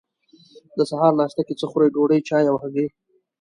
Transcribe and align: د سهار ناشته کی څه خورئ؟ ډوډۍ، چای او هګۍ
د 0.77 0.79
سهار 0.91 1.13
ناشته 1.21 1.41
کی 1.47 1.53
څه 1.59 1.65
خورئ؟ 1.71 1.87
ډوډۍ، 1.93 2.19
چای 2.27 2.45
او 2.49 2.55
هګۍ 2.63 2.87